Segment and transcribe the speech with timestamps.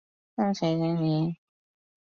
[0.35, 1.35] 三陲黑岭。